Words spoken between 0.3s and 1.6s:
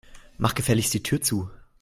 Mach gefälligst die Tür zu.